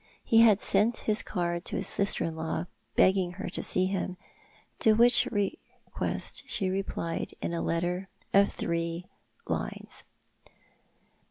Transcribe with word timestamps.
He 0.23 0.43
sent 0.55 0.97
his 1.05 1.21
card 1.21 1.63
to 1.65 1.75
his 1.75 1.85
sister 1.85 2.23
in 2.23 2.35
law, 2.35 2.65
begging 2.95 3.33
her 3.33 3.47
to 3.49 3.61
see 3.61 3.85
him, 3.85 4.17
to 4.79 4.93
which 4.93 5.27
request 5.27 6.49
she 6.49 6.71
replied 6.71 7.35
in 7.39 7.53
a 7.53 7.61
letter 7.61 8.09
of 8.33 8.51
three 8.51 9.05
lines. 9.45 10.03